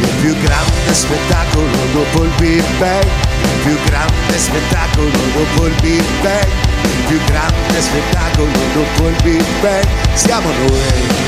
Il 0.00 0.08
più 0.20 0.34
grande 0.40 0.92
spettacolo 0.92 1.66
dopo 1.92 2.24
il 2.24 2.30
Big 2.38 2.64
Bang, 2.78 3.04
il 3.04 3.60
più 3.64 3.76
grande 3.84 4.38
spettacolo 4.38 5.10
dopo 5.10 5.66
il 5.66 5.74
Big 5.80 6.04
Bang, 6.22 6.48
il 6.82 7.04
più 7.06 7.18
grande 7.26 7.80
spettacolo 7.80 8.50
dopo 8.74 9.08
il 9.08 9.16
Big 9.22 9.44
Bang, 9.60 9.86
siamo 10.14 10.50
noi, 10.50 11.25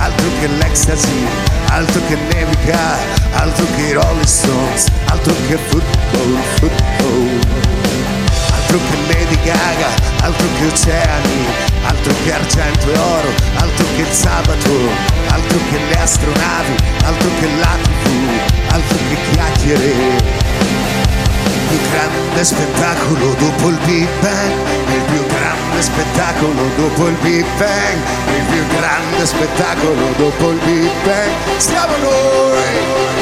altro 0.00 0.26
che 0.40 0.46
l'ecstasy, 0.46 1.26
altro 1.68 2.00
che 2.08 2.16
nevica, 2.32 2.96
altro 3.32 3.64
che 3.76 3.82
i 3.82 3.92
Rolling 3.92 4.24
Stones, 4.24 4.86
altro 5.04 5.34
che 5.46 5.56
football, 5.56 6.38
football, 6.56 7.40
altro 8.52 8.78
che 8.78 8.96
Lady 9.12 9.38
Gaga, 9.44 9.90
altro 10.22 10.46
che 10.58 10.66
oceani, 10.66 11.44
altro 11.82 12.12
che 12.24 12.32
argento 12.32 12.92
e 12.92 12.98
oro, 12.98 13.30
altro 13.56 13.84
che 13.94 14.02
il 14.02 14.12
sabato, 14.12 14.78
altro 15.28 15.58
che 15.70 15.78
le 15.88 16.00
astronavi, 16.00 16.74
altro 17.04 17.28
che 17.38 17.48
la 17.58 17.76
tv, 17.82 18.72
altro 18.72 18.96
che 19.08 19.16
chiacchiere. 19.30 20.48
Il 21.70 21.76
più 21.76 21.90
grande 21.90 22.44
spettacolo 22.44 23.34
dopo 23.34 23.68
il 23.68 23.78
Big 23.84 24.08
Bang, 24.20 24.52
il 24.94 25.02
più 25.02 25.26
grande 25.26 25.82
spettacolo 25.82 26.68
dopo 26.76 27.06
il 27.06 27.16
Big 27.20 27.44
Bang, 27.58 27.98
il 28.36 28.44
più 28.50 28.59
grande 28.80 29.26
spettacolo 29.26 30.12
dopo 30.16 30.52
il 30.52 30.58
Big 30.64 30.90
Bang, 31.04 31.58
siamo 31.58 31.96
noi, 31.98 33.19